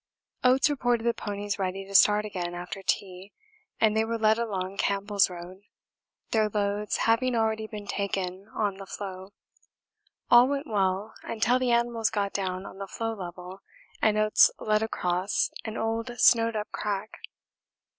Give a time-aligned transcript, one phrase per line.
[0.43, 3.33] Oates reported the ponies ready to start again after tea,
[3.79, 5.61] and they were led along Campbell's road,
[6.31, 9.31] their loads having already been taken on the floe
[10.31, 13.61] all went well until the animals got down on the floe level
[14.01, 17.19] and Oates led across an old snowed up crack.